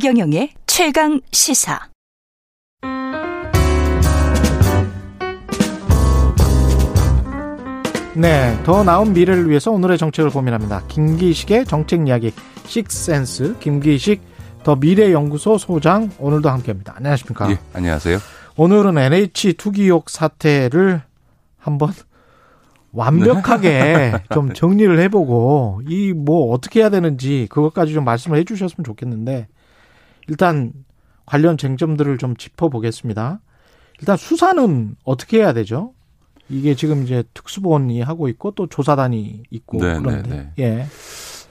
최경영의 0.00 0.50
최강 0.68 1.20
시사. 1.32 1.88
네, 8.14 8.56
더 8.64 8.82
나은 8.84 9.12
미래를 9.12 9.48
위해서 9.48 9.70
오늘의 9.72 9.98
정책을 9.98 10.30
고민합니다. 10.30 10.82
김기식의 10.88 11.64
정책 11.66 12.06
이야기 12.06 12.32
식센스 12.64 13.56
김기식 13.58 14.20
더 14.62 14.76
미래연구소 14.76 15.58
소장 15.58 16.10
오늘도 16.18 16.48
함께합니다. 16.48 16.94
안녕하십니까? 16.96 17.50
예, 17.50 17.58
안녕하세요. 17.72 18.18
오늘은 18.56 18.98
NH 18.98 19.54
투기욕 19.54 20.10
사태를 20.10 21.02
한번 21.56 21.92
완벽하게 22.92 23.68
네. 23.70 24.12
좀 24.32 24.52
정리를 24.52 24.96
해보고 25.00 25.82
이 25.88 26.12
뭐 26.12 26.52
어떻게 26.52 26.80
해야 26.80 26.88
되는지 26.90 27.46
그것까지 27.50 27.94
좀 27.94 28.04
말씀을 28.04 28.38
해주셨으면 28.38 28.84
좋겠는데 28.84 29.46
일단 30.28 30.72
관련 31.26 31.58
쟁점들을 31.58 32.18
좀 32.18 32.36
짚어보겠습니다. 32.36 33.40
일단 34.00 34.16
수사는 34.16 34.96
어떻게 35.04 35.38
해야 35.38 35.52
되죠? 35.52 35.92
이게 36.48 36.74
지금 36.74 37.02
이제 37.02 37.24
특수본이 37.34 38.00
하고 38.00 38.28
있고 38.28 38.52
또 38.52 38.66
조사단이 38.66 39.42
있고 39.50 39.78
네, 39.78 39.98
그런데 39.98 40.28
네, 40.28 40.52
예. 40.58 40.86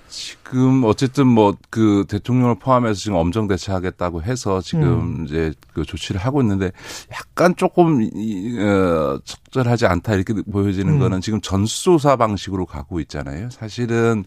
지금 0.09 0.83
어쨌든 0.85 1.27
뭐 1.27 1.55
그 1.69 2.05
대통령을 2.07 2.55
포함해서 2.55 2.99
지금 2.99 3.17
엄정 3.17 3.47
대처하겠다고 3.47 4.23
해서 4.23 4.61
지금 4.61 5.19
음. 5.19 5.25
이제 5.25 5.53
그 5.73 5.85
조치를 5.85 6.19
하고 6.19 6.41
있는데 6.41 6.71
약간 7.11 7.55
조금 7.55 8.01
이, 8.01 8.57
어, 8.59 9.19
적절하지 9.23 9.85
않다 9.85 10.15
이렇게 10.15 10.33
보여지는 10.41 10.93
음. 10.93 10.99
거는 10.99 11.21
지금 11.21 11.39
전수조사 11.39 12.15
방식으로 12.15 12.65
가고 12.65 12.99
있잖아요. 13.01 13.51
사실은 13.51 14.25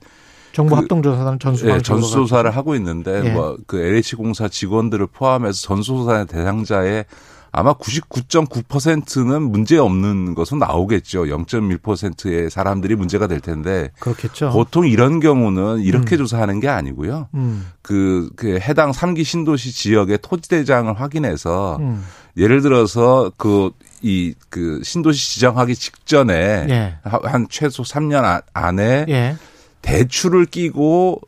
정부 0.53 0.75
그- 0.75 0.81
합동조사단 0.81 1.39
전수 1.39 1.69
예, 1.71 1.81
전수조사를. 1.81 2.51
하고 2.51 2.75
있는데 2.75 3.23
예. 3.25 3.31
뭐그 3.31 3.79
LH공사 3.81 4.49
직원들을 4.49 5.07
포함해서 5.09 5.61
전수조사 5.63 6.25
대상자의 6.25 7.05
아마 7.53 7.73
99.9%는 7.75 9.43
문제 9.43 9.77
없는 9.77 10.35
것은 10.37 10.59
나오겠죠. 10.59 11.25
0.1%의 11.25 12.49
사람들이 12.51 12.95
문제가 12.95 13.27
될 13.27 13.41
텐데 13.41 13.91
그렇겠죠. 13.99 14.51
보통 14.51 14.87
이런 14.87 15.19
경우는 15.21 15.81
이렇게 15.81 16.17
음. 16.17 16.19
조사하는 16.19 16.61
게 16.61 16.69
아니고요. 16.69 17.29
음, 17.35 17.67
그, 17.83 18.31
그 18.37 18.59
해당 18.61 18.93
3기 18.93 19.25
신도시 19.25 19.73
지역의 19.73 20.19
토지대장을 20.23 21.01
확인해서 21.01 21.79
음. 21.81 22.05
예를 22.37 22.63
들어서 22.63 23.33
그, 23.37 23.71
이, 24.01 24.33
그 24.49 24.81
신도시 24.85 25.35
지정하기 25.35 25.75
직전에 25.75 26.67
예. 26.71 26.95
하- 27.03 27.21
한 27.25 27.47
최소 27.51 27.83
3년 27.83 28.23
아- 28.25 28.43
안에 28.55 29.07
예. 29.09 29.37
대출을 29.83 30.47
끼고 30.47 31.21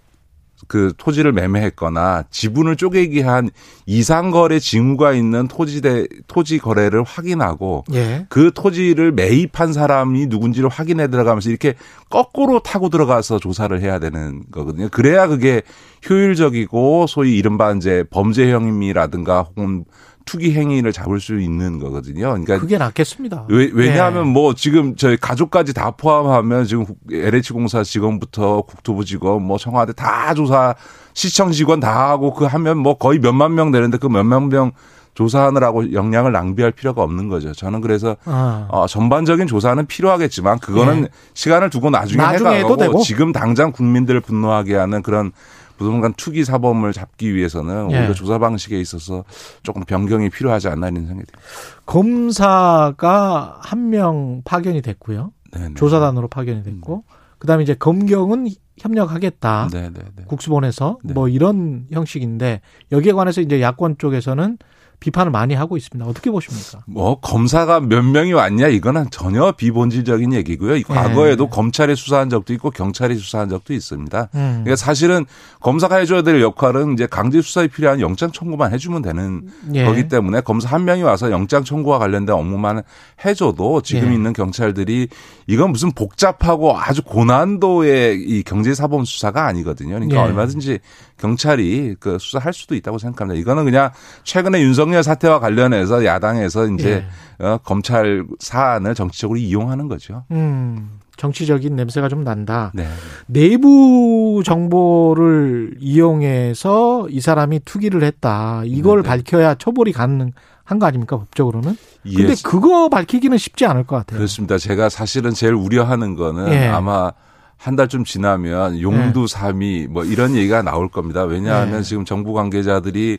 그 0.68 0.92
토지를 0.96 1.32
매매했거나 1.32 2.24
지분을 2.30 2.76
쪼개기 2.76 3.20
한 3.20 3.50
이상 3.84 4.30
거래 4.30 4.58
징후가 4.58 5.12
있는 5.12 5.48
토지대 5.48 6.06
토지 6.28 6.58
거래를 6.58 7.02
확인하고 7.02 7.84
예. 7.92 8.26
그 8.28 8.52
토지를 8.54 9.12
매입한 9.12 9.72
사람이 9.72 10.26
누군지를 10.26 10.68
확인해 10.68 11.08
들어가면서 11.08 11.50
이렇게 11.50 11.74
거꾸로 12.08 12.60
타고 12.60 12.88
들어가서 12.88 13.38
조사를 13.38 13.78
해야 13.80 13.98
되는 13.98 14.44
거거든요. 14.50 14.88
그래야 14.90 15.26
그게 15.26 15.62
효율적이고 16.08 17.06
소위 17.06 17.36
이른바 17.36 17.72
이제 17.72 18.04
범죄 18.10 18.46
행위라든가 18.50 19.42
혹은 19.42 19.84
투기 20.24 20.54
행위를 20.54 20.92
잡을 20.92 21.20
수 21.20 21.38
있는 21.38 21.78
거거든요. 21.78 22.30
그러니까 22.30 22.58
그게 22.58 22.78
낫겠습니다. 22.78 23.46
왜, 23.48 23.70
왜냐하면 23.72 24.26
예. 24.26 24.30
뭐 24.30 24.54
지금 24.54 24.96
저희 24.96 25.16
가족까지 25.16 25.74
다 25.74 25.90
포함하면 25.92 26.64
지금 26.64 26.86
LH공사 27.10 27.82
직원부터 27.82 28.62
국토부 28.62 29.04
직원 29.04 29.42
뭐 29.42 29.58
청와대 29.58 29.92
다 29.92 30.34
조사 30.34 30.74
시청 31.14 31.52
직원 31.52 31.80
다 31.80 32.10
하고 32.10 32.32
그 32.32 32.44
하면 32.44 32.78
뭐 32.78 32.94
거의 32.94 33.18
몇만 33.18 33.54
명 33.54 33.70
되는데 33.70 33.98
그 33.98 34.06
몇만 34.06 34.48
명 34.48 34.72
조사하느라고 35.14 35.92
역량을 35.92 36.32
낭비할 36.32 36.72
필요가 36.72 37.02
없는 37.02 37.28
거죠. 37.28 37.52
저는 37.52 37.80
그래서 37.80 38.16
아. 38.24 38.66
어, 38.70 38.86
전반적인 38.86 39.46
조사는 39.46 39.84
필요하겠지만 39.86 40.58
그거는 40.58 41.04
예. 41.04 41.08
시간을 41.34 41.70
두고 41.70 41.90
나중에, 41.90 42.22
해가고. 42.22 43.02
지금 43.02 43.32
당장 43.32 43.72
국민들을 43.72 44.20
분노하게 44.20 44.74
하는 44.76 45.02
그런 45.02 45.32
부동산 45.82 46.12
투기 46.14 46.44
사범을 46.44 46.92
잡기 46.92 47.34
위해서는 47.34 47.90
예. 47.90 47.98
오히려 48.00 48.14
조사 48.14 48.38
방식에 48.38 48.80
있어서 48.80 49.24
조금 49.62 49.84
변경이 49.84 50.30
필요하지 50.30 50.68
않나 50.68 50.88
이런 50.88 51.06
생각이 51.06 51.26
듭니다. 51.30 51.38
검사가 51.86 53.58
한 53.62 53.90
명 53.90 54.42
파견이 54.44 54.80
됐고요. 54.80 55.32
네네. 55.50 55.74
조사단으로 55.74 56.28
파견이 56.28 56.62
됐고, 56.62 57.04
그 57.38 57.46
다음에 57.46 57.62
이제 57.62 57.74
검경은 57.74 58.48
협력하겠다. 58.78 59.68
네네네. 59.70 60.24
국수본에서 60.28 60.98
네. 61.04 61.12
뭐 61.12 61.28
이런 61.28 61.86
형식인데 61.90 62.62
여기에 62.90 63.12
관해서 63.12 63.40
이제 63.42 63.60
야권 63.60 63.96
쪽에서는 63.98 64.56
비판을 65.02 65.32
많이 65.32 65.54
하고 65.54 65.76
있습니다. 65.76 66.08
어떻게 66.08 66.30
보십니까? 66.30 66.84
뭐 66.86 67.18
검사가 67.18 67.80
몇 67.80 68.02
명이 68.02 68.34
왔냐 68.34 68.68
이거는 68.68 69.06
전혀 69.10 69.50
비본질적인 69.50 70.32
얘기고요. 70.32 70.76
이 70.76 70.84
과거에도 70.84 71.48
검찰이 71.48 71.96
수사한 71.96 72.30
적도 72.30 72.52
있고 72.52 72.70
경찰이 72.70 73.16
수사한 73.16 73.48
적도 73.48 73.74
있습니다. 73.74 74.28
음. 74.36 74.60
그러니까 74.62 74.76
사실은 74.76 75.26
검사가 75.58 75.96
해줘야 75.96 76.22
될 76.22 76.40
역할은 76.40 76.92
이제 76.92 77.06
강제 77.06 77.42
수사에 77.42 77.66
필요한 77.66 77.98
영장 77.98 78.30
청구만 78.30 78.72
해주면 78.72 79.02
되는 79.02 79.48
예. 79.74 79.84
거기 79.84 80.06
때문에 80.06 80.40
검사 80.42 80.68
한 80.68 80.84
명이 80.84 81.02
와서 81.02 81.32
영장 81.32 81.64
청구와 81.64 81.98
관련된 81.98 82.36
업무만 82.36 82.82
해줘도 83.24 83.82
지금 83.82 84.10
예. 84.10 84.14
있는 84.14 84.32
경찰들이 84.32 85.08
이건 85.48 85.72
무슨 85.72 85.90
복잡하고 85.90 86.78
아주 86.78 87.02
고난도의 87.02 88.22
이 88.22 88.44
경제 88.44 88.72
사범 88.72 89.04
수사가 89.04 89.46
아니거든요. 89.46 89.94
그러니까 89.94 90.16
예. 90.16 90.20
얼마든지 90.20 90.78
경찰이 91.18 91.96
그 91.98 92.18
수사할 92.20 92.52
수도 92.52 92.74
있다고 92.74 92.98
생각합니다. 92.98 93.40
이거는 93.40 93.64
그냥 93.64 93.90
최근에 94.24 94.60
윤석열 94.60 94.91
사태와 95.00 95.38
관련해서 95.40 96.04
야당에서 96.04 96.66
이제 96.66 97.04
어, 97.38 97.58
검찰 97.64 98.24
사안을 98.38 98.94
정치적으로 98.94 99.38
이용하는 99.38 99.88
거죠. 99.88 100.24
음, 100.32 100.98
정치적인 101.16 101.74
냄새가 101.76 102.08
좀 102.08 102.24
난다. 102.24 102.72
네. 102.74 102.86
내부 103.26 104.42
정보를 104.44 105.76
이용해서 105.78 107.08
이 107.10 107.20
사람이 107.20 107.60
투기를 107.64 108.02
했다. 108.02 108.62
이걸 108.64 109.02
네네. 109.02 109.08
밝혀야 109.08 109.54
처벌이 109.54 109.92
가능한 109.92 110.78
거 110.80 110.86
아닙니까 110.86 111.16
법적으로는? 111.18 111.76
근데 112.02 112.30
예, 112.30 112.34
그거 112.42 112.88
밝히기는 112.88 113.38
쉽지 113.38 113.66
않을 113.66 113.84
것 113.84 113.96
같아요. 113.96 114.18
그렇습니다. 114.18 114.58
제가 114.58 114.88
사실은 114.88 115.32
제일 115.32 115.54
우려하는 115.54 116.16
거는 116.16 116.52
예. 116.52 116.66
아마 116.66 117.12
한 117.56 117.76
달쯤 117.76 118.02
지나면 118.04 118.80
용두 118.80 119.28
삼이 119.28 119.86
뭐 119.88 120.04
이런 120.04 120.34
얘기가 120.34 120.62
나올 120.62 120.88
겁니다. 120.88 121.22
왜냐하면 121.22 121.78
예. 121.78 121.82
지금 121.82 122.04
정부 122.04 122.32
관계자들이 122.32 123.18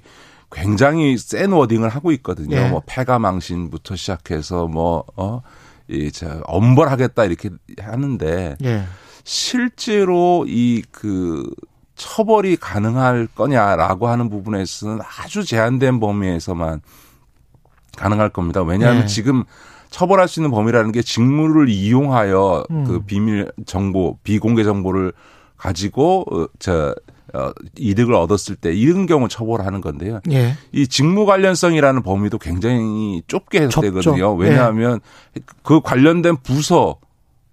굉장히 0.53 1.17
센 1.17 1.51
워딩을 1.51 1.89
하고 1.89 2.11
있거든요. 2.13 2.55
예. 2.57 2.69
뭐 2.69 2.81
폐가망신부터 2.85 3.95
시작해서 3.95 4.67
뭐 4.67 5.03
어, 5.15 5.41
이저 5.87 6.41
엄벌하겠다 6.45 7.25
이렇게 7.25 7.49
하는데 7.79 8.55
예. 8.63 8.83
실제로 9.23 10.45
이 10.47 10.83
그 10.91 11.49
처벌이 11.95 12.55
가능할 12.55 13.27
거냐라고 13.35 14.07
하는 14.07 14.29
부분에서는 14.29 14.99
아주 15.01 15.43
제한된 15.43 15.99
범위에서만 15.99 16.81
가능할 17.97 18.29
겁니다. 18.29 18.63
왜냐하면 18.63 19.01
네. 19.01 19.07
지금 19.07 19.43
처벌할 19.89 20.27
수 20.27 20.39
있는 20.39 20.49
범위라는 20.49 20.91
게 20.91 21.03
직무를 21.03 21.69
이용하여 21.69 22.65
음. 22.71 22.83
그 22.85 23.01
비밀 23.01 23.51
정보, 23.65 24.17
비공개 24.23 24.63
정보를 24.63 25.13
가지고 25.63 26.25
어, 26.29 26.47
저 26.59 26.93
어, 27.33 27.51
이득을 27.77 28.13
얻었을 28.13 28.55
때 28.57 28.73
이런 28.73 29.05
경우 29.05 29.27
처벌하는 29.29 29.79
건데요. 29.79 30.19
예. 30.31 30.55
이 30.73 30.87
직무 30.87 31.25
관련성이라는 31.25 32.03
범위도 32.03 32.37
굉장히 32.37 33.23
좁게 33.27 33.61
해석되거든요. 33.61 34.01
좁죠. 34.01 34.35
왜냐하면 34.35 34.99
그 35.63 35.79
관련된 35.81 36.37
부서 36.43 36.97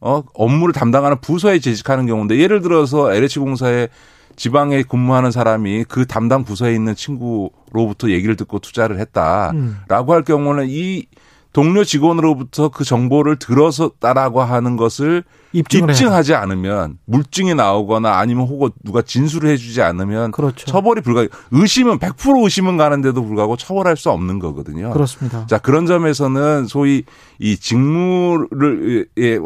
어 0.01 0.23
업무를 0.35 0.73
담당하는 0.73 1.21
부서에 1.21 1.61
재직하는 1.61 2.07
경우인데 2.07 2.39
예를 2.39 2.63
들어서 2.63 3.13
LH공사에 3.13 3.89
지방에 4.35 4.83
근무하는 4.83 5.31
사람이 5.31 5.85
그 5.85 6.07
담당 6.07 6.45
부서에 6.45 6.75
있는 6.75 6.95
친구로부터 6.95 8.11
얘기를 8.11 8.37
듣고 8.37 8.59
투자를 8.59 8.99
했다라고 8.99 9.55
음. 9.55 10.15
할 10.15 10.25
경우는 10.25 10.67
이 10.69 11.05
동료 11.53 11.85
직원으로부터 11.85 12.71
그 12.71 12.85
정보를 12.85 13.39
들었었다라고 13.39 14.43
하는 14.43 14.77
것을 14.77 15.25
입증을 15.53 15.91
입증하지 15.91 16.35
않으면 16.35 16.99
물증이 17.07 17.55
나오거나 17.55 18.19
아니면 18.19 18.47
혹은 18.47 18.71
누가 18.85 19.03
진술을 19.03 19.51
해주지 19.51 19.83
않으면 19.83 20.31
그렇죠. 20.31 20.67
처벌이 20.67 21.01
불가. 21.01 21.27
의심은 21.51 21.99
100% 21.99 22.45
의심은 22.45 22.77
가는데도 22.77 23.25
불구하고 23.25 23.57
처벌할 23.57 23.97
수 23.97 24.11
없는 24.11 24.39
거거든요. 24.39 24.91
그렇습니다. 24.91 25.47
자 25.47 25.59
그런 25.59 25.87
점에서는 25.87 26.67
소위 26.67 27.05
이 27.39 27.57
직무를와 27.57 28.55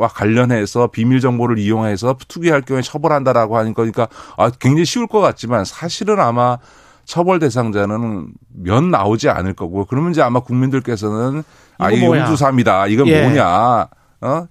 관련해서 0.09 0.89
비밀 0.89 1.21
정보를 1.21 1.59
이용해서 1.59 2.17
투기할 2.29 2.63
경우에 2.63 2.83
처벌한다라고 2.83 3.57
하니까 3.57 3.75
그러니까 3.77 4.09
아 4.37 4.51
굉장히 4.51 4.85
쉬울 4.85 5.07
것 5.07 5.21
같지만 5.21 5.65
사실은 5.65 6.21
아마 6.21 6.59
처벌 7.07 7.39
대상자는 7.39 8.29
몇 8.49 8.83
나오지 8.83 9.29
않을 9.29 9.55
거고 9.55 9.85
그러면 9.85 10.11
이제 10.11 10.23
아마 10.23 10.41
국민들께서는 10.41 11.43
아 11.79 11.91
이게? 11.91 12.07
용두삼이다 12.07 12.87
이건 12.89 13.07
예. 13.09 13.23
뭐냐 13.23 13.89
어 14.21 14.47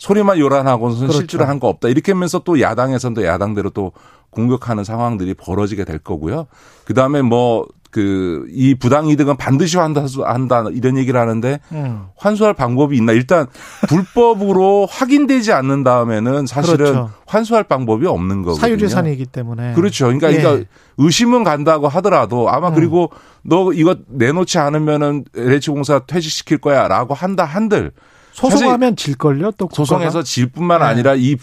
소리만 0.00 0.38
요란하고는 0.38 0.96
그렇죠. 0.96 1.12
실제로 1.18 1.44
한 1.44 1.60
거 1.60 1.68
없다 1.68 1.88
이렇게 1.88 2.12
하면서 2.12 2.38
또 2.40 2.60
야당에서는 2.60 3.14
또 3.14 3.24
야당대로 3.24 3.68
또 3.70 3.92
공격하는 4.30 4.82
상황들이 4.82 5.34
벌어지게 5.34 5.84
될 5.84 5.98
거고요. 5.98 6.46
그 6.84 6.94
다음에 6.94 7.22
뭐 7.22 7.66
그 7.90 8.46
이 8.52 8.76
부당 8.76 9.08
이득은 9.08 9.36
반드시 9.36 9.76
환다 9.76 10.04
한다 10.24 10.64
이런 10.72 10.96
얘기를 10.96 11.18
하는데 11.18 11.58
음. 11.72 12.04
환수할 12.16 12.54
방법이 12.54 12.96
있나? 12.96 13.10
일단 13.12 13.48
불법으로 13.88 14.86
확인되지 14.90 15.52
않는 15.52 15.82
다음에는 15.82 16.46
사실은 16.46 16.76
그렇죠. 16.76 17.10
환수할 17.26 17.64
방법이 17.64 18.06
없는 18.06 18.42
거거든요. 18.42 18.60
사유재산이기 18.60 19.26
때문에 19.26 19.72
그렇죠. 19.74 20.04
그러니까, 20.06 20.32
예. 20.32 20.36
그러니까 20.36 20.68
의심은 20.98 21.42
간다고 21.42 21.88
하더라도 21.88 22.48
아마 22.48 22.68
음. 22.68 22.74
그리고 22.76 23.10
너 23.42 23.72
이거 23.72 23.96
내놓지 24.06 24.58
않으면은 24.58 25.24
LH공사 25.36 26.00
퇴직시킬 26.06 26.58
거야 26.58 26.86
라고 26.86 27.14
한다 27.14 27.44
한들 27.44 27.90
소송하면 28.32 28.96
질걸요 28.96 29.52
또 29.52 29.66
국가가? 29.68 29.74
소송에서 29.84 30.22
질 30.22 30.46
뿐만 30.48 30.80
네. 30.80 30.86
아니라 30.86 31.14
이 31.14 31.36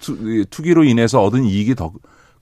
투- 0.00 0.16
이 0.20 0.44
투기로 0.48 0.84
인해서 0.84 1.22
얻은 1.22 1.44
이익이 1.44 1.74
더 1.74 1.92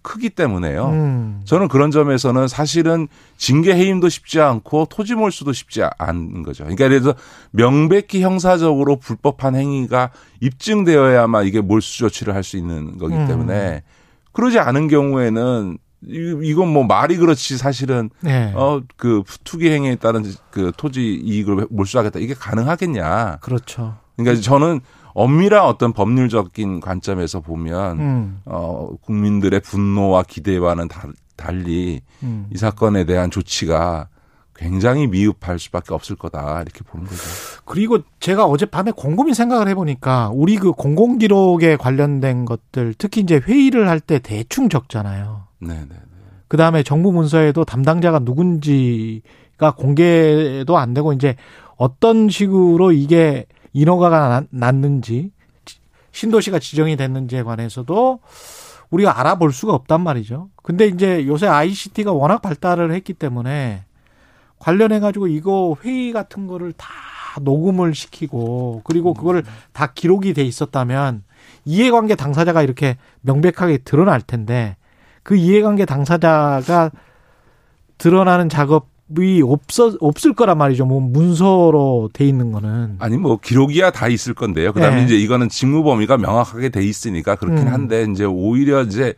크기 0.03 0.29
때문에요. 0.29 0.89
음. 0.91 1.41
저는 1.47 1.69
그런 1.69 1.91
점에서는 1.91 2.47
사실은 2.47 3.09
징계 3.39 3.75
해임도 3.75 4.11
쉽지 4.11 4.39
않고 4.39 4.87
토지 4.91 5.15
몰수도 5.15 5.55
쉽지 5.55 5.83
않은 5.99 6.43
거죠. 6.43 6.65
그러니까 6.65 6.85
예를 6.85 7.01
들어서 7.01 7.19
명백히 7.53 8.21
형사적으로 8.21 8.97
불법한 8.97 9.55
행위가 9.55 10.11
입증되어야만 10.43 11.47
이게 11.47 11.61
몰수 11.63 11.99
조치를 11.99 12.35
할 12.35 12.43
수 12.45 12.59
있는 12.59 12.99
거기 12.99 13.15
음. 13.15 13.27
때문에 13.27 13.83
그러지 14.33 14.59
않은 14.59 14.89
경우에는 14.89 15.79
이- 16.09 16.39
이건 16.43 16.69
뭐 16.73 16.85
말이 16.85 17.17
그렇지 17.17 17.57
사실은 17.59 18.11
네. 18.21 18.53
어그 18.55 19.23
투기 19.45 19.71
행위에 19.71 19.97
따른 19.97 20.25
그 20.51 20.73
토지 20.77 21.15
이익을 21.15 21.67
몰수하겠다 21.71 22.19
이게 22.21 22.35
가능하겠냐. 22.35 23.39
그렇죠. 23.41 23.97
그러니까 24.17 24.41
저는 24.43 24.81
엄밀한 25.15 25.63
어떤 25.65 25.93
법률적인 25.93 26.81
관점에서 26.81 27.41
보면 27.41 27.99
음. 28.01 28.41
어 28.47 28.89
국민들의 29.03 29.61
분노와 29.61 30.25
기대와는 30.25 30.89
달- 30.89 31.13
달리 31.37 32.01
음. 32.23 32.47
이 32.53 32.57
사건에 32.57 33.05
대한 33.05 33.31
조치가 33.31 34.09
굉장히 34.57 35.07
미흡할 35.09 35.59
수밖에 35.59 35.95
없을 35.95 36.17
거다 36.17 36.63
이렇게 36.63 36.81
보는 36.85 37.07
거죠. 37.07 37.21
그리고 37.65 37.99
제가 38.21 38.45
어젯밤에 38.47 38.93
곰곰이 38.93 39.35
생각을 39.35 39.69
해보니까 39.69 40.31
우리 40.33 40.57
그 40.57 40.73
공공기록에 40.73 41.77
관련된 41.77 42.45
것들 42.45 42.95
특히 42.97 43.21
이제 43.23 43.37
회의를 43.37 43.89
할 43.89 44.01
때 44.01 44.19
대충 44.21 44.69
적잖아요. 44.69 45.45
네, 45.61 45.75
네. 45.89 45.97
그 46.49 46.57
다음에 46.57 46.83
정부 46.83 47.11
문서에도 47.11 47.65
담당자가 47.65 48.21
누군지가 48.21 49.73
공개도 49.77 50.77
안 50.79 50.95
되고 50.95 51.13
이제 51.13 51.37
어떤 51.77 52.29
식으로 52.29 52.93
이게 52.93 53.47
인허가가 53.73 54.29
나- 54.29 54.47
났는지 54.51 55.33
신도시가 56.13 56.61
지정이 56.61 56.97
됐는지에 56.97 57.43
관해서도 57.43 58.21
우리가 58.91 59.19
알아볼 59.19 59.53
수가 59.53 59.75
없단 59.75 60.01
말이죠. 60.03 60.51
근데 60.63 60.87
이제 60.87 61.27
요새 61.27 61.49
ICT가 61.49 62.13
워낙 62.13 62.41
발달을 62.43 62.93
했기 62.93 63.15
때문에 63.15 63.85
관련해 64.65 64.99
가지고 64.99 65.27
이거 65.27 65.77
회의 65.85 66.11
같은 66.11 66.47
거를 66.47 66.73
다 66.73 66.89
녹음을 67.43 67.95
시키고 67.95 68.81
그리고 68.85 69.13
그거를 69.13 69.45
다 69.75 69.93
기록이 69.95 70.33
돼 70.33 70.43
있었다면 70.43 71.23
이해관계 71.67 72.15
당사자가 72.15 72.63
이렇게 72.63 72.97
명백하게 73.21 73.79
드러날 73.85 74.23
텐데 74.23 74.77
그 75.23 75.37
이해관계 75.37 75.85
당사자가 75.85 76.91
드러나는 77.99 78.49
작업이 78.49 79.43
없어 79.45 79.99
없을 80.01 80.33
거란 80.33 80.57
말이죠. 80.57 80.87
뭐 80.87 80.99
문서로 80.99 82.09
돼 82.15 82.25
있는 82.25 82.51
거는 82.51 82.97
아니 83.01 83.19
뭐 83.19 83.39
기록이야 83.39 83.91
다 83.91 84.09
있을 84.09 84.33
건데요. 84.33 84.73
그다음에 84.73 84.97
네. 84.97 85.05
이제 85.05 85.17
이거는 85.17 85.51
직무 85.51 85.83
범위가 85.83 86.17
명확하게 86.17 86.71
돼 86.71 86.83
있으니까 86.83 87.35
그렇긴 87.35 87.67
음. 87.67 87.73
한데 87.73 88.07
이제 88.11 88.25
오히려 88.25 88.83
이제 88.83 89.13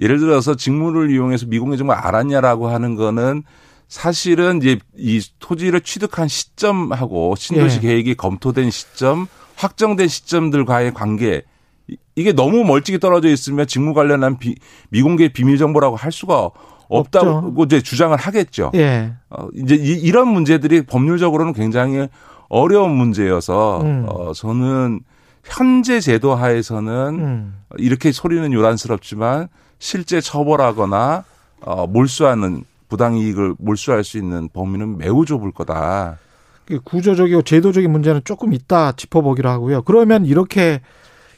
예를 0.00 0.18
들어서 0.18 0.56
직무를 0.56 1.12
이용해서 1.12 1.46
미공개 1.46 1.76
정보를 1.76 2.00
알았냐라고 2.00 2.68
하는 2.68 2.96
거는 2.96 3.44
사실은 3.88 4.58
이제 4.58 4.78
이 4.96 5.20
토지를 5.40 5.80
취득한 5.80 6.28
시점하고 6.28 7.34
신도시 7.36 7.78
예. 7.78 7.80
계획이 7.80 8.14
검토된 8.14 8.70
시점, 8.70 9.26
확정된 9.56 10.08
시점들과의 10.08 10.92
관계 10.94 11.42
이- 11.88 11.96
이게 12.14 12.32
너무 12.32 12.64
멀찍이 12.64 12.98
떨어져 12.98 13.28
있으면 13.28 13.66
직무 13.66 13.94
관련한 13.94 14.38
비, 14.38 14.56
미공개 14.90 15.28
비밀 15.32 15.56
정보라고 15.56 15.96
할 15.96 16.12
수가 16.12 16.50
없다고 16.90 17.64
이제 17.64 17.80
주장을 17.82 18.16
하겠죠. 18.16 18.72
예. 18.74 19.12
어, 19.30 19.48
이제 19.54 19.74
이, 19.74 19.92
이런 19.92 20.28
문제들이 20.28 20.82
법률적으로는 20.82 21.54
굉장히 21.54 22.08
어려운 22.50 22.90
문제여서 22.92 23.80
음. 23.82 24.06
어, 24.08 24.32
저는 24.34 25.00
현재 25.44 26.00
제도 26.00 26.34
하에서는 26.34 26.92
음. 27.18 27.54
이렇게 27.78 28.12
소리는 28.12 28.52
요란스럽지만 28.52 29.48
실제 29.78 30.20
처벌하거나 30.20 31.24
어, 31.62 31.86
몰수하는 31.86 32.64
부당이익을 32.88 33.56
몰수할 33.58 34.04
수 34.04 34.18
있는 34.18 34.48
범위는 34.48 34.98
매우 34.98 35.24
좁을 35.24 35.52
거다. 35.52 36.18
그 36.64 36.80
구조적이고 36.80 37.42
제도적인 37.42 37.90
문제는 37.90 38.22
조금 38.24 38.52
이따 38.52 38.92
짚어보기로 38.92 39.48
하고요. 39.48 39.82
그러면 39.82 40.26
이렇게 40.26 40.80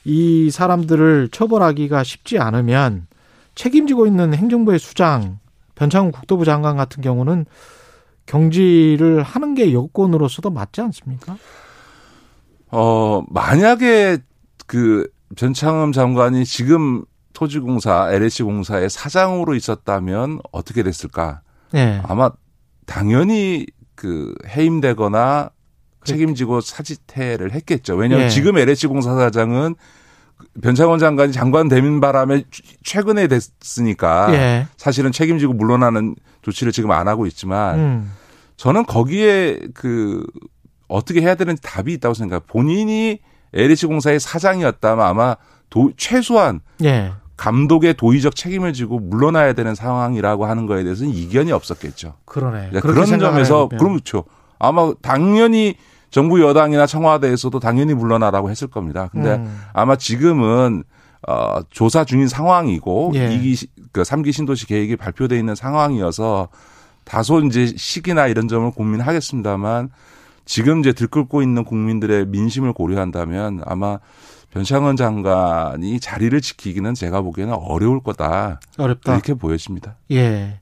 이 0.05 0.51
사람들을 0.51 1.29
처벌하기가 1.31 2.03
쉽지 2.03 2.39
않으면 2.39 3.07
책임지고 3.55 4.07
있는 4.07 4.35
행정부의 4.35 4.79
수장, 4.79 5.39
변창훈 5.75 6.13
국토부 6.13 6.45
장관 6.45 6.77
같은 6.77 7.03
경우는 7.03 7.47
경질을 8.27 9.23
하는 9.23 9.55
게 9.55 9.73
여건으로서도 9.73 10.51
맞지 10.51 10.81
않습니까? 10.81 11.37
어, 12.71 13.23
만약에 13.29 14.19
그 14.67 15.09
변창흠 15.37 15.93
장관이 15.93 16.45
지금 16.45 17.05
토지공사, 17.41 18.11
LH공사의 18.13 18.91
사장으로 18.91 19.55
있었다면 19.55 20.41
어떻게 20.53 20.83
됐을까? 20.83 21.41
네. 21.73 21.99
아마 22.05 22.31
당연히 22.85 23.65
그 23.95 24.35
해임되거나 24.47 25.49
책임지고 26.05 26.61
사직퇴를 26.61 27.53
했겠죠. 27.53 27.95
왜냐하면 27.95 28.27
예. 28.27 28.29
지금 28.31 28.59
LH 28.59 28.89
공사 28.89 29.15
사장은 29.15 29.75
변창원 30.63 30.99
장관이 30.99 31.33
장관 31.33 31.69
되는 31.69 32.01
바람에 32.03 32.45
최근에 32.85 33.27
됐으니까 33.27 34.35
예. 34.35 34.67
사실은 34.77 35.11
책임지고 35.11 35.55
물러나는 35.55 36.17
조치를 36.43 36.73
지금 36.73 36.91
안 36.91 37.09
하고 37.09 37.25
있지만 37.25 37.79
음. 37.79 38.13
저는 38.59 38.85
거기에 38.85 39.61
그 39.73 40.27
어떻게 40.89 41.23
해야 41.23 41.37
되는 41.37 41.57
답이 41.63 41.95
있다고 41.95 42.13
생각해요. 42.13 42.43
본인이 42.47 43.19
LH 43.55 43.87
공사의 43.87 44.21
사장이었다면 44.21 45.07
아마 45.07 45.37
도, 45.71 45.93
최소한 45.97 46.61
예. 46.85 47.13
감독의 47.41 47.95
도의적 47.95 48.37
책임을 48.37 48.75
지고 48.75 48.99
물러나야 48.99 49.55
되는 49.55 49.75
상황이라고 49.75 50.45
하는 50.45 50.67
거에 50.67 50.85
대해서는 50.85 51.11
이견이 51.11 51.53
없었겠죠. 51.53 52.13
그러네. 52.27 52.69
네, 52.71 52.81
그런 52.81 53.19
점에서. 53.19 53.67
그렇죠. 53.69 54.25
아마 54.59 54.93
당연히 55.01 55.77
정부 56.11 56.43
여당이나 56.43 56.87
청와대에서도 56.87 57.59
당연히 57.59 57.95
물러나라고 57.95 58.51
했을 58.51 58.69
겁니다. 58.69 59.09
근데 59.11 59.37
음. 59.37 59.59
아마 59.73 59.97
지금은 59.97 60.85
어 61.27 61.61
조사 61.71 62.05
중인 62.05 62.29
상황이고 62.29 63.13
예. 63.15 63.33
이기 63.33 63.55
시- 63.55 63.69
그 63.91 64.03
3기 64.03 64.33
신도시 64.33 64.67
계획이 64.67 64.97
발표돼 64.97 65.39
있는 65.39 65.55
상황이어서 65.55 66.49
다소 67.05 67.41
이제 67.41 67.73
시기나 67.75 68.27
이런 68.27 68.49
점을 68.49 68.71
고민하겠습니다만 68.71 69.89
지금 70.45 70.81
이제 70.81 70.93
들끓고 70.93 71.41
있는 71.41 71.65
국민들의 71.65 72.27
민심을 72.27 72.75
고려한다면 72.75 73.63
아마 73.65 73.99
변창원 74.51 74.97
장관이 74.97 76.01
자리를 76.01 76.41
지키기는 76.41 76.95
제가 76.95 77.21
보기에는 77.23 77.55
어려울 77.55 78.03
거다. 78.03 78.61
어렵다. 78.79 79.15
이렇게 79.15 79.35
보여집니다. 79.35 79.97
예. 80.11 80.61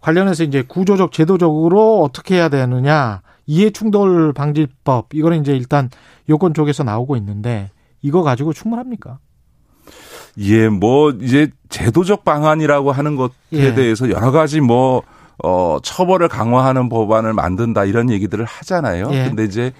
관련해서 0.00 0.44
이제 0.44 0.62
구조적 0.62 1.12
제도적으로 1.12 2.02
어떻게 2.02 2.36
해야 2.36 2.48
되느냐 2.48 3.22
이해 3.46 3.70
충돌 3.70 4.32
방지법 4.32 5.12
이거는 5.12 5.40
이제 5.40 5.56
일단 5.56 5.90
요건 6.28 6.54
쪽에서 6.54 6.84
나오고 6.84 7.16
있는데 7.16 7.70
이거 8.02 8.22
가지고 8.22 8.52
충분합니까? 8.52 9.18
예, 10.38 10.68
뭐 10.68 11.10
이제 11.10 11.50
제도적 11.70 12.24
방안이라고 12.24 12.92
하는 12.92 13.16
것에 13.16 13.32
예. 13.52 13.74
대해서 13.74 14.10
여러 14.10 14.30
가지 14.30 14.60
뭐 14.60 15.02
어, 15.42 15.78
처벌을 15.82 16.28
강화하는 16.28 16.88
법안을 16.88 17.32
만든다 17.32 17.84
이런 17.84 18.10
얘기들을 18.10 18.44
하잖아요. 18.44 19.08
예. 19.12 19.24
근데 19.24 19.44
이제 19.44 19.72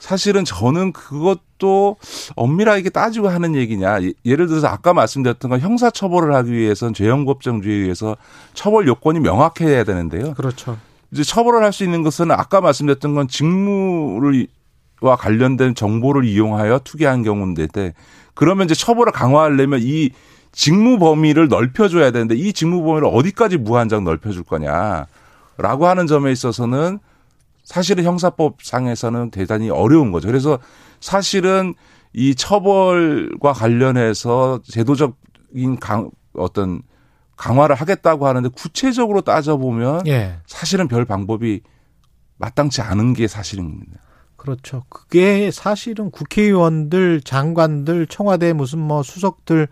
사실은 0.00 0.44
저는 0.44 0.92
그것 0.92 1.40
도 1.62 1.96
엄밀하게 2.34 2.90
따지고 2.90 3.28
하는 3.28 3.54
얘기냐. 3.54 4.02
예- 4.02 4.12
예를 4.24 4.48
들어서 4.48 4.66
아까 4.66 4.92
말씀드렸던 4.92 5.48
건 5.52 5.60
형사 5.60 5.90
처벌을 5.90 6.34
하기 6.34 6.50
위해서는 6.52 6.92
죄형법정주의에 6.92 7.82
의해서 7.82 8.16
처벌 8.52 8.88
요건이 8.88 9.20
명확해야 9.20 9.84
되는데요. 9.84 10.34
그렇죠. 10.34 10.76
이제 11.12 11.22
처벌을 11.22 11.62
할 11.62 11.70
수 11.72 11.84
있는 11.84 12.02
것은 12.02 12.32
아까 12.32 12.60
말씀드렸던 12.60 13.14
건 13.14 13.28
직무를 13.28 14.48
와 15.02 15.14
관련된 15.14 15.76
정보를 15.76 16.24
이용하여 16.24 16.80
투기한 16.82 17.22
경우인데 17.22 17.94
그러면 18.34 18.64
이제 18.64 18.74
처벌을 18.74 19.12
강화하려면 19.12 19.78
이 19.82 20.10
직무 20.50 20.98
범위를 20.98 21.46
넓혀줘야 21.48 22.10
되는데 22.10 22.34
이 22.34 22.52
직무 22.52 22.82
범위를 22.82 23.08
어디까지 23.12 23.58
무한정 23.58 24.02
넓혀줄 24.04 24.42
거냐라고 24.42 25.86
하는 25.86 26.06
점에 26.08 26.32
있어서는 26.32 26.98
사실은 27.64 28.04
형사법상에서는 28.04 29.30
대단히 29.30 29.70
어려운 29.70 30.12
거죠. 30.12 30.28
그래서 30.28 30.58
사실은 31.00 31.74
이 32.12 32.34
처벌과 32.34 33.52
관련해서 33.52 34.60
제도적인 34.64 35.78
강, 35.80 36.10
어떤 36.34 36.82
강화를 37.36 37.74
하겠다고 37.74 38.26
하는데 38.26 38.48
구체적으로 38.50 39.22
따져보면 39.22 40.06
예. 40.06 40.38
사실은 40.46 40.88
별 40.88 41.04
방법이 41.04 41.62
마땅치 42.36 42.82
않은 42.82 43.14
게 43.14 43.26
사실입니다. 43.26 44.00
그렇죠. 44.36 44.82
그게 44.88 45.50
사실은 45.52 46.10
국회의원들, 46.10 47.20
장관들, 47.22 48.08
청와대 48.08 48.52
무슨 48.52 48.80
뭐 48.80 49.02
수석들, 49.02 49.68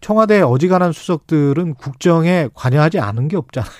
청와대 0.00 0.40
어지간한 0.40 0.92
수석들은 0.92 1.74
국정에 1.74 2.48
관여하지 2.54 3.00
않은 3.00 3.28
게 3.28 3.36
없잖아요. 3.36 3.72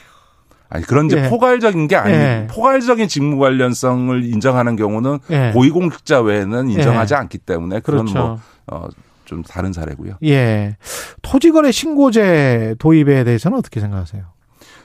아니 0.68 0.84
그런 0.84 1.06
이제 1.06 1.24
예. 1.24 1.28
포괄적인 1.28 1.86
게 1.88 1.96
아니 1.96 2.14
예. 2.14 2.46
포괄적인 2.50 3.06
직무 3.08 3.38
관련성을 3.38 4.24
인정하는 4.24 4.76
경우는 4.76 5.18
예. 5.30 5.50
고위공직자 5.54 6.20
외에는 6.20 6.70
인정하지 6.70 7.14
예. 7.14 7.18
않기 7.18 7.38
때문에 7.38 7.80
그건 7.80 8.06
그렇죠. 8.06 8.18
뭐 8.18 8.40
어, 8.66 8.88
좀 9.24 9.42
다른 9.42 9.72
사례고요. 9.72 10.16
예. 10.24 10.76
토지거래 11.22 11.70
신고제 11.72 12.76
도입에 12.78 13.24
대해서는 13.24 13.58
어떻게 13.58 13.80
생각하세요? 13.80 14.24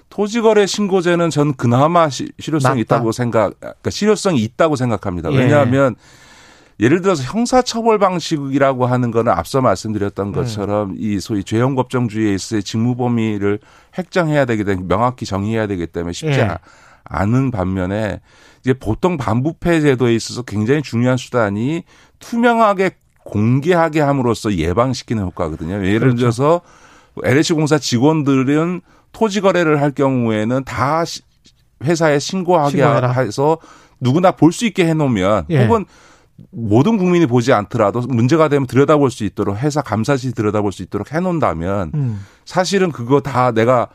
토지거래 0.10 0.66
신고제는 0.66 1.30
전 1.30 1.54
그나마 1.54 2.10
시, 2.10 2.32
실효성이 2.40 2.82
낫다. 2.82 2.96
있다고 2.96 3.12
생각, 3.12 3.60
그러니까 3.60 3.90
실효성이 3.90 4.42
있다고 4.42 4.76
생각합니다. 4.76 5.32
예. 5.34 5.38
왜냐하면 5.38 5.96
예를 6.80 7.02
들어서 7.02 7.24
형사처벌 7.24 8.00
방식이라고 8.00 8.86
하는 8.86 9.12
거는 9.12 9.32
앞서 9.34 9.60
음. 9.60 9.64
말씀드렸던 9.64 10.32
것처럼 10.32 10.96
이 10.98 11.20
소위 11.20 11.44
죄형 11.44 11.76
법정주의에 11.76 12.34
있어의 12.34 12.64
직무 12.64 12.96
범위를 12.96 13.60
획정해야 13.98 14.46
되기 14.46 14.64
때문에 14.64 14.88
명확히 14.88 15.26
정의해야 15.26 15.68
되기 15.68 15.88
때문에 15.88 16.14
쉽지 16.14 16.40
예. 16.40 16.44
아- 16.44 16.60
않은 17.04 17.52
반면에 17.52 18.22
이제 18.62 18.74
보통 18.74 19.18
반부패 19.18 19.82
제도에 19.82 20.14
있어서 20.16 20.42
굉장히 20.44 20.82
중요한 20.82 21.18
수단이 21.18 21.84
투명하게 22.20 22.92
공개하게 23.26 24.00
함으로써 24.02 24.54
예방시키는 24.54 25.24
효과거든요. 25.24 25.86
예를 25.86 26.00
그렇죠. 26.00 26.18
들어서 26.18 26.62
LH 27.24 27.54
공사 27.54 27.78
직원들은 27.78 28.82
토지 29.12 29.42
거래를 29.42 29.82
할 29.82 29.92
경우에는 29.92 30.64
다 30.64 31.04
시- 31.04 31.22
회사에 31.84 32.20
신고하게 32.20 32.78
신고해라. 32.78 33.12
해서 33.14 33.58
누구나 34.00 34.32
볼 34.32 34.52
수 34.52 34.66
있게 34.66 34.86
해놓으면 34.88 35.46
예. 35.50 35.66
혹은 35.66 35.86
모든 36.52 36.98
국민이 36.98 37.26
보지 37.26 37.54
않더라도 37.54 38.02
문제가 38.02 38.48
되면 38.48 38.68
들여다볼 38.68 39.12
수 39.12 39.24
있도록 39.24 39.58
회사 39.58 39.82
감사시 39.82 40.34
들여다볼 40.34 40.72
수 40.72 40.82
있도록 40.84 41.12
해놓는다면 41.12 41.92
음. 41.94 42.26
사실은 42.46 42.92
그거 42.92 43.22
다 43.22 43.52
내가 43.52 43.88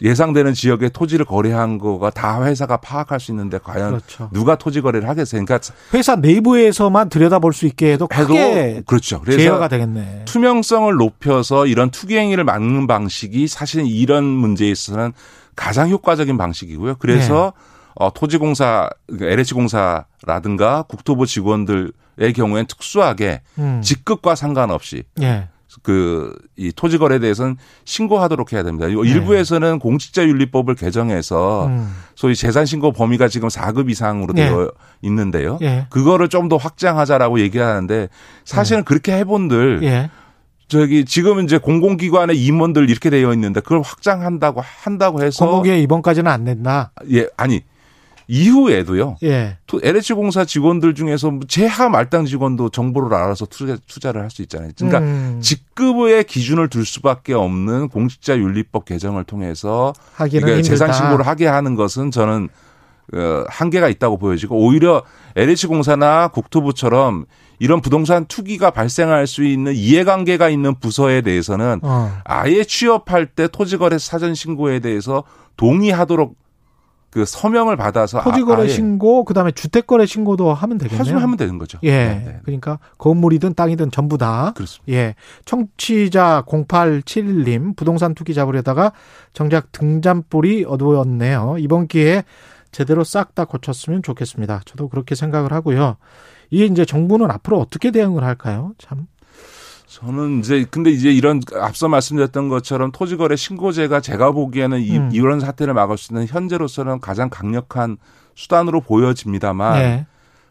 예상되는 0.00 0.54
지역에 0.54 0.88
토지를 0.88 1.24
거래한 1.24 1.78
거가 1.78 2.10
다 2.10 2.44
회사가 2.44 2.78
파악할 2.78 3.20
수 3.20 3.30
있는데 3.30 3.58
과연 3.62 3.90
그렇죠. 3.90 4.28
누가 4.32 4.56
토지 4.56 4.80
거래를 4.80 5.08
하겠어요? 5.08 5.44
그러니까 5.44 5.72
회사 5.92 6.16
내부에서만 6.16 7.08
들여다볼 7.08 7.52
수 7.52 7.66
있게 7.66 7.92
해도 7.92 8.08
크게 8.08 8.82
그렇죠. 8.86 9.22
제어가 9.24 9.68
그래서 9.68 9.68
되겠네. 9.68 10.22
투명성을 10.24 10.92
높여서 10.94 11.66
이런 11.66 11.90
투기 11.90 12.16
행위를 12.16 12.42
막는 12.42 12.88
방식이 12.88 13.46
사실은 13.46 13.86
이런 13.86 14.24
문제에 14.24 14.68
있어서는 14.68 15.12
가장 15.54 15.88
효과적인 15.88 16.36
방식이고요. 16.36 16.96
그래서 16.98 17.52
네. 17.54 17.73
어, 17.96 18.12
토지공사, 18.12 18.90
LH공사라든가 19.20 20.82
국토부 20.88 21.26
직원들의 21.26 22.32
경우엔 22.34 22.66
특수하게 22.66 23.42
음. 23.58 23.80
직급과 23.82 24.34
상관없이 24.34 25.04
예. 25.22 25.48
그이 25.82 26.70
토지 26.76 26.98
거래에 26.98 27.18
대해서는 27.18 27.56
신고하도록 27.84 28.52
해야 28.52 28.62
됩니다. 28.62 28.86
일부에서는 28.86 29.80
공직자윤리법을 29.80 30.76
개정해서 30.76 31.66
네. 31.68 31.74
음. 31.74 31.94
소위 32.14 32.36
재산 32.36 32.64
신고 32.64 32.92
범위가 32.92 33.26
지금 33.26 33.48
4급 33.48 33.90
이상으로 33.90 34.32
네. 34.34 34.46
되어 34.48 34.70
있는데요. 35.02 35.58
예. 35.62 35.86
그거를 35.90 36.28
좀 36.28 36.48
더 36.48 36.56
확장하자라고 36.58 37.40
얘기하는데 37.40 38.08
사실은 38.44 38.84
그렇게 38.84 39.12
해본들 39.16 39.80
예. 39.82 40.10
저기 40.68 41.04
지금 41.04 41.42
이제 41.42 41.58
공공기관의 41.58 42.36
임원들 42.38 42.88
이렇게 42.90 43.10
되어 43.10 43.32
있는데 43.32 43.60
그걸 43.60 43.80
확장한다고 43.82 44.62
한다고 44.64 45.22
해서 45.22 45.44
공공기관 45.44 45.78
이번까지는 45.80 46.30
안 46.30 46.44
낸다. 46.44 46.92
예 47.12 47.26
아니 47.36 47.62
이후에도요. 48.28 49.16
예. 49.22 49.58
또 49.66 49.80
LH 49.82 50.14
공사 50.14 50.44
직원들 50.44 50.94
중에서 50.94 51.30
뭐 51.30 51.40
제하 51.48 51.88
말당 51.88 52.24
직원도 52.24 52.70
정보를 52.70 53.16
알아서 53.16 53.46
투자, 53.46 53.76
투자를 53.86 54.22
할 54.22 54.30
수 54.30 54.42
있잖아요. 54.42 54.70
그러니까 54.76 54.98
음. 55.00 55.38
직급의 55.42 56.24
기준을 56.24 56.68
둘 56.68 56.84
수밖에 56.84 57.34
없는 57.34 57.88
공직자 57.88 58.36
윤리법 58.36 58.84
개정을 58.86 59.24
통해서 59.24 59.92
이게. 60.56 60.62
재산 60.62 60.88
신고를 60.92 61.26
하게 61.26 61.46
하는 61.46 61.74
것은 61.76 62.10
저는 62.10 62.48
어, 63.14 63.44
한계가 63.48 63.88
있다고 63.90 64.16
보여지고 64.16 64.56
오히려 64.56 65.02
LH 65.36 65.66
공사나 65.66 66.28
국토부처럼 66.28 67.26
이런 67.58 67.80
부동산 67.82 68.24
투기가 68.24 68.70
발생할 68.70 69.26
수 69.26 69.44
있는 69.44 69.74
이해관계가 69.74 70.48
있는 70.48 70.74
부서에 70.80 71.20
대해서는 71.20 71.80
어. 71.82 72.10
아예 72.24 72.64
취업할 72.64 73.26
때 73.26 73.46
토지거래 73.46 73.98
사전 73.98 74.34
신고에 74.34 74.80
대해서 74.80 75.22
동의하도록 75.56 76.34
그 77.14 77.24
서명을 77.24 77.76
받아서 77.76 78.20
토지거래 78.24 78.64
아, 78.64 78.66
신고 78.66 79.24
그다음에 79.24 79.52
주택거래 79.52 80.04
신고도 80.04 80.52
하면 80.52 80.78
되겠네요. 80.78 81.16
하면 81.18 81.36
되는 81.36 81.58
거죠. 81.58 81.78
예. 81.84 81.90
네, 81.90 82.22
네. 82.26 82.40
그러니까 82.42 82.80
건물이든 82.98 83.54
땅이든 83.54 83.92
전부 83.92 84.18
다. 84.18 84.52
그렇습니다. 84.56 84.92
예. 84.92 85.14
청취자 85.44 86.42
0871님 86.48 87.76
부동산 87.76 88.16
투기 88.16 88.34
잡으려다가 88.34 88.90
정작 89.32 89.70
등잔불이 89.70 90.64
어두웠네요. 90.66 91.54
이번 91.60 91.86
기회에 91.86 92.24
제대로 92.72 93.04
싹 93.04 93.36
다 93.36 93.44
고쳤으면 93.44 94.02
좋겠습니다. 94.02 94.62
저도 94.64 94.88
그렇게 94.88 95.14
생각을 95.14 95.52
하고요. 95.52 95.96
이게 96.50 96.64
이제 96.66 96.84
정부는 96.84 97.30
앞으로 97.30 97.60
어떻게 97.60 97.92
대응을 97.92 98.24
할까요? 98.24 98.72
참. 98.78 99.06
저는 99.94 100.40
이제 100.40 100.66
근데 100.68 100.90
이제 100.90 101.12
이런 101.12 101.40
앞서 101.54 101.86
말씀드렸던 101.86 102.48
것처럼 102.48 102.90
토지거래 102.90 103.36
신고제가 103.36 104.00
제가 104.00 104.32
보기에는 104.32 104.80
이, 104.80 104.98
음. 104.98 105.10
이런 105.12 105.38
사태를 105.38 105.72
막을 105.72 105.96
수 105.96 106.12
있는 106.12 106.26
현재로서는 106.26 106.98
가장 106.98 107.30
강력한 107.30 107.96
수단으로 108.34 108.80
보여집니다만 108.80 109.80
예. 109.80 110.06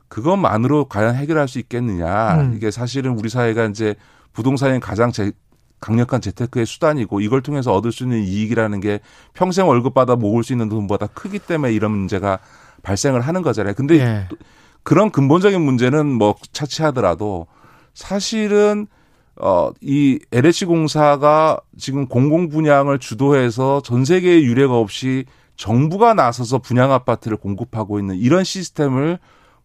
그것만으로 0.08 0.86
과연 0.86 1.16
해결할 1.16 1.50
수 1.50 1.60
있겠느냐 1.60 2.36
음. 2.36 2.54
이게 2.56 2.72
사실은 2.72 3.20
우리 3.20 3.28
사회가 3.28 3.66
이제 3.66 3.96
부동산이 4.32 4.80
가장 4.80 5.12
제, 5.12 5.34
강력한 5.82 6.22
재테크의 6.22 6.66
수단이고 6.66 7.20
이걸 7.20 7.42
통해서 7.42 7.74
얻을 7.74 7.92
수 7.92 8.04
있는 8.04 8.24
이익이라는 8.24 8.80
게 8.80 9.02
평생 9.34 9.68
월급 9.68 9.94
받아 9.94 10.16
모을 10.16 10.46
수 10.46 10.54
있는 10.54 10.70
돈보다 10.70 11.08
크기 11.08 11.40
때문에 11.40 11.74
이런 11.74 11.92
문제가 11.92 12.40
발생을 12.82 13.20
하는 13.20 13.42
거잖아요. 13.42 13.74
근데 13.74 14.00
예. 14.00 14.30
그런 14.84 15.12
근본적인 15.12 15.60
문제는 15.62 16.14
뭐 16.14 16.36
차치하더라도 16.54 17.48
사실은 17.94 18.88
어, 19.36 19.72
이 19.82 20.20
LH 20.32 20.66
공사가 20.66 21.60
지금 21.78 22.08
공공 22.08 22.50
분양을 22.50 23.00
주도해서 23.00 23.82
전 23.82 24.06
세계에 24.06 24.44
유례가 24.44 24.78
없이 24.78 25.26
정부가 25.56 26.14
나서서 26.14 26.60
분양 26.60 26.92
아파트를 26.92 27.38
공급하고 27.38 28.00
있는 28.00 28.16
이런 28.16 28.44
시스템을 28.44 29.20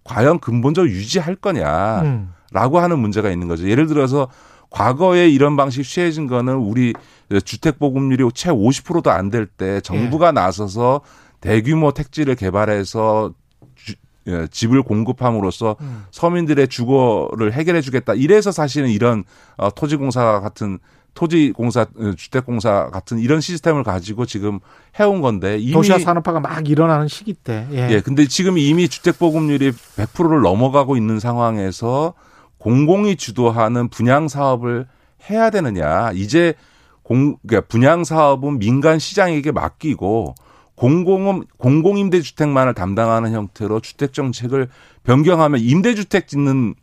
과연 0.05 0.39
근본적으로 0.41 0.91
유지할 0.91 1.35
거냐라고 1.37 2.07
음. 2.07 2.33
하는 2.53 2.99
문제가 2.99 3.31
있는 3.31 3.47
거죠. 3.49 3.69
예를 3.69 3.87
들어서 3.87 4.29
과거에 4.71 5.29
이런 5.29 5.57
방식 5.57 5.83
취해진 5.83 6.27
거는 6.27 6.55
우리 6.57 6.93
주택 7.45 7.79
보급률이 7.79 8.27
채 8.35 8.51
50%도 8.51 9.11
안 9.11 9.31
될 9.31 9.47
때 9.47 9.81
정부가 9.81 10.33
나서서 10.33 11.01
대규모 11.41 11.93
택지를 11.93 12.35
개발해서 12.37 13.33
주- 13.33 13.35
예, 13.35 13.38
집을 14.51 14.83
공급함으로써 14.83 15.77
음. 15.81 16.05
서민들의 16.11 16.69
주거를 16.69 17.53
해결해 17.53 17.81
주겠다. 17.81 18.15
이래서 18.15 18.53
사실은 18.53 18.89
이런 18.89 19.25
어, 19.57 19.71
토지공사 19.75 20.41
같은 20.41 20.79
토지공사, 21.15 21.83
어, 21.83 22.13
주택공사 22.17 22.91
같은 22.91 23.19
이런 23.19 23.41
시스템을 23.41 23.83
가지고 23.83 24.25
지금 24.25 24.61
해온 25.01 25.21
건데 25.21 25.59
이미 25.59 25.73
도시화 25.73 25.99
산업화가 25.99 26.39
막 26.39 26.69
일어나는 26.69 27.09
시기 27.09 27.35
때. 27.35 27.67
예. 27.73 27.89
예, 27.91 28.01
근데 28.01 28.27
지금 28.29 28.57
이미 28.57 28.89
주택 28.89 29.19
보급률이 29.19 29.73
100%를 29.73 30.43
넘어가고 30.43 30.97
있는 30.97 31.19
상황에서 31.19 32.15
공공이 32.59 33.17
주도하는 33.17 33.89
분양 33.89 34.29
사업을 34.29 34.87
해야 35.29 35.51
되느냐? 35.51 36.13
이제 36.13 36.55
공 37.03 37.37
그러니까 37.47 37.67
분양 37.69 38.05
사업은 38.05 38.59
민간 38.59 38.99
시장에게 38.99 39.51
맡기고 39.51 40.35
공공은 40.79 41.45
공공임대 41.57 42.21
주택만을 42.21 42.73
담당하는 42.75 43.33
형태로 43.33 43.81
주택 43.81 44.13
정책을 44.13 44.69
변경하면 45.03 45.61
임대주택 45.61 46.29
짓는 46.29 46.75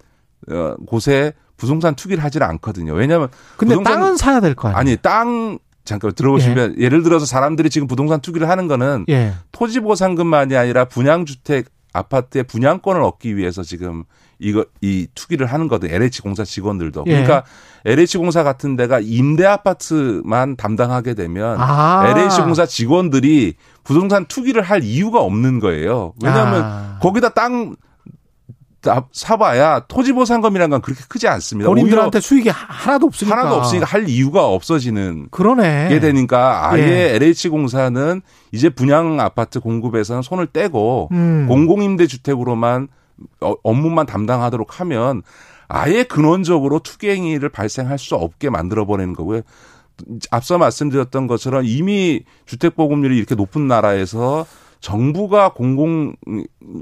어, 0.51 0.75
곳에 0.85 1.31
부동산 1.57 1.95
투기를 1.95 2.21
하질 2.23 2.43
않거든요. 2.43 2.93
왜냐하면 2.93 3.29
근데 3.57 3.75
부동산- 3.75 3.99
땅은 4.01 4.17
사야 4.17 4.41
될 4.41 4.53
거 4.53 4.67
아니에요? 4.67 4.77
아니 4.79 4.97
땅 4.97 5.57
잠깐 5.85 6.11
들어보시면 6.13 6.75
예. 6.79 6.89
를 6.89 7.03
들어서 7.03 7.25
사람들이 7.25 7.69
지금 7.69 7.87
부동산 7.87 8.19
투기를 8.19 8.49
하는 8.49 8.67
거는 8.67 9.05
예. 9.09 9.33
토지 9.53 9.79
보상금만이 9.79 10.57
아니라 10.57 10.85
분양주택 10.85 11.67
아파트의 11.93 12.43
분양권을 12.43 13.01
얻기 13.01 13.37
위해서 13.37 13.63
지금 13.63 14.03
이거 14.39 14.65
이 14.81 15.07
투기를 15.15 15.47
하는 15.47 15.67
거든 15.67 15.89
LH 15.91 16.21
공사 16.21 16.43
직원들도 16.43 17.03
예. 17.07 17.11
그러니까 17.11 17.43
LH 17.85 18.17
공사 18.17 18.43
같은 18.43 18.75
데가 18.75 18.99
임대 19.01 19.45
아파트만 19.45 20.55
담당하게 20.57 21.13
되면 21.13 21.57
아. 21.59 22.05
LH 22.07 22.41
공사 22.41 22.65
직원들이 22.65 23.53
부동산 23.83 24.25
투기를 24.25 24.61
할 24.61 24.83
이유가 24.83 25.21
없는 25.21 25.59
거예요. 25.59 26.13
왜냐하면 26.23 26.61
아. 26.63 26.99
거기다 27.01 27.29
땅 27.29 27.75
다- 28.81 29.07
사봐야 29.11 29.79
토지보상금이라는 29.87 30.69
건 30.69 30.81
그렇게 30.81 31.01
크지 31.07 31.27
않습니다. 31.27 31.67
본인들한테 31.69 32.19
수익이 32.19 32.49
하- 32.49 32.67
하나도 32.67 33.07
없으니까. 33.07 33.35
하나도 33.35 33.55
없으니까 33.55 33.85
할 33.87 34.07
이유가 34.07 34.45
없어지는 34.47 35.29
그러네. 35.31 35.89
게 35.89 35.99
되니까 35.99 36.69
아예 36.71 36.83
예. 36.83 37.15
LH공사는 37.15 38.21
이제 38.51 38.69
분양 38.69 39.19
아파트 39.19 39.59
공급에서는 39.59 40.21
손을 40.21 40.45
떼고 40.47 41.09
음. 41.13 41.45
공공임대 41.47 42.05
주택으로만 42.05 42.83
어, 42.83 43.04
업무만 43.39 44.05
담당하도록 44.05 44.79
하면 44.79 45.23
아예 45.67 46.03
근원적으로 46.03 46.79
투기행위를 46.79 47.49
발생할 47.49 47.97
수 47.97 48.15
없게 48.15 48.49
만들어 48.49 48.85
버리는 48.85 49.13
거고요. 49.13 49.41
앞서 50.31 50.57
말씀드렸던 50.57 51.27
것처럼 51.27 51.63
이미 51.65 52.23
주택 52.45 52.75
보급률이 52.75 53.17
이렇게 53.17 53.35
높은 53.35 53.67
나라에서 53.67 54.45
정부가 54.81 55.53
공공 55.53 56.15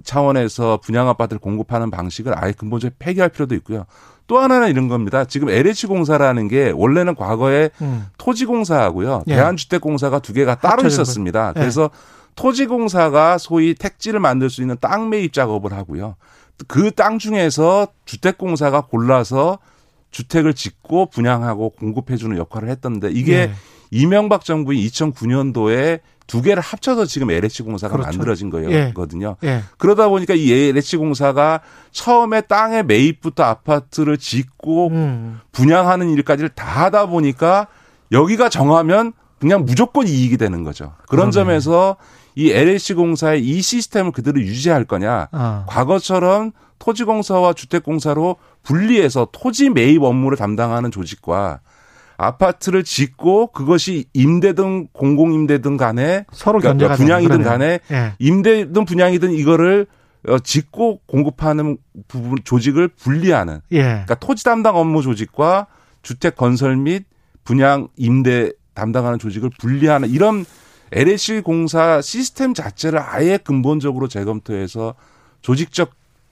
차원에서 0.03 0.79
분양 0.83 1.07
아파트를 1.07 1.39
공급하는 1.39 1.89
방식을 1.89 2.33
아예 2.35 2.51
근본적으로 2.51 2.95
폐기할 2.99 3.29
필요도 3.29 3.55
있고요. 3.55 3.85
또 4.27 4.39
하나는 4.39 4.69
이런 4.69 4.87
겁니다. 4.87 5.25
지금 5.25 5.49
LH공사라는 5.49 6.47
게 6.47 6.71
원래는 6.75 7.15
과거에 7.15 7.69
음. 7.81 8.07
토지공사하고요. 8.17 9.23
예. 9.27 9.35
대한주택공사가 9.35 10.19
두 10.19 10.33
개가 10.33 10.55
따로 10.55 10.85
있었습니다. 10.87 11.53
거. 11.53 11.59
예. 11.59 11.61
그래서 11.61 11.89
토지공사가 12.35 13.37
소위 13.37 13.73
택지를 13.73 14.19
만들 14.19 14.49
수 14.49 14.61
있는 14.61 14.77
땅 14.81 15.09
매입 15.09 15.33
작업을 15.33 15.73
하고요. 15.73 16.15
그 16.67 16.91
땅 16.91 17.19
중에서 17.19 17.87
주택공사가 18.05 18.81
골라서 18.81 19.59
주택을 20.11 20.53
짓고 20.53 21.07
분양하고 21.07 21.71
공급해주는 21.71 22.37
역할을 22.37 22.69
했던데 22.69 23.09
이게 23.11 23.33
예. 23.33 23.51
이명박 23.91 24.45
정부인 24.45 24.79
2009년도에 24.87 26.01
두 26.25 26.41
개를 26.41 26.61
합쳐서 26.61 27.05
지금 27.05 27.31
LH공사가 27.31 27.93
그렇죠. 27.93 28.17
만들어진 28.17 28.51
예. 28.69 28.91
거거든요. 28.93 29.35
예. 29.43 29.61
그러다 29.77 30.07
보니까 30.07 30.33
이 30.35 30.51
LH공사가 30.51 31.61
처음에 31.91 32.41
땅의 32.41 32.85
매입부터 32.85 33.43
아파트를 33.43 34.17
짓고 34.17 34.87
음. 34.89 35.39
분양하는 35.51 36.09
일까지를 36.11 36.49
다 36.49 36.85
하다 36.85 37.07
보니까 37.07 37.67
여기가 38.11 38.49
정하면 38.49 39.13
그냥 39.39 39.65
무조건 39.65 40.07
이익이 40.07 40.37
되는 40.37 40.63
거죠. 40.63 40.93
그런 41.07 41.29
그러네. 41.29 41.31
점에서 41.31 41.97
이 42.35 42.51
LH공사의 42.51 43.43
이 43.45 43.61
시스템을 43.61 44.11
그대로 44.11 44.39
유지할 44.41 44.85
거냐. 44.85 45.27
아. 45.31 45.65
과거처럼 45.67 46.51
토지공사와 46.79 47.53
주택공사로 47.53 48.37
분리해서 48.63 49.27
토지 49.31 49.69
매입 49.69 50.03
업무를 50.03 50.37
담당하는 50.37 50.91
조직과 50.91 51.59
아파트를 52.17 52.83
짓고 52.83 53.47
그것이 53.47 54.05
임대든 54.13 54.87
공공임대든 54.93 55.77
간에 55.77 56.25
서로 56.31 56.59
그러니까 56.59 56.95
분양이든. 56.95 57.43
간에 57.43 57.79
예. 57.91 58.13
임대든 58.19 58.85
분양이든 58.85 59.31
이거를 59.31 59.87
어, 60.27 60.39
짓고 60.39 61.01
공급하는 61.05 61.77
부분 62.07 62.37
조직을 62.43 62.87
분리하는 62.89 63.59
예. 63.71 63.81
그러니까 63.81 64.15
토지 64.15 64.43
담당 64.43 64.77
업무 64.77 65.01
조직과 65.01 65.67
주택 66.01 66.35
건설 66.35 66.77
및 66.77 67.05
분양 67.43 67.89
임대 67.97 68.51
담당하는 68.73 69.19
조직을 69.19 69.49
분리하는 69.59 70.09
이런 70.09 70.45
LH 70.91 71.41
공사 71.41 72.01
시스템 72.01 72.53
자체를 72.53 72.99
아예 72.99 73.37
근본적으로 73.37 74.07
재검토해서 74.07 74.95
조직적 75.41 75.91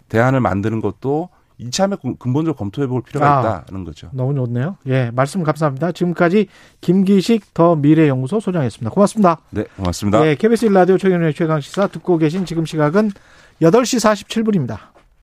대안을 0.09 0.39
만드는 0.39 0.81
것도 0.81 1.29
이참에 1.57 1.95
근- 2.01 2.17
근본적으로 2.17 2.55
검토해 2.57 2.87
볼 2.87 3.01
필요가 3.03 3.27
아. 3.57 3.61
있다는 3.63 3.83
거죠. 3.85 4.09
너무 4.13 4.33
좋네요. 4.33 4.77
예, 4.87 5.11
말씀 5.13 5.43
감사합니다. 5.43 5.91
지금까지 5.91 6.47
김기식 6.81 7.53
더 7.53 7.75
미래연구소 7.75 8.39
소장이었습니다. 8.39 8.89
고맙습니다. 8.91 9.37
네, 9.51 9.65
고맙습니다. 9.77 10.25
예, 10.27 10.35
KBS 10.35 10.67
1라디오 10.69 10.97
최경영의 10.99 11.33
최강 11.35 11.61
시사 11.61 11.87
듣고 11.87 12.17
계신 12.17 12.45
지금 12.45 12.65
시각은 12.65 13.11
8시 13.61 13.99
47분입니다. 14.25 14.90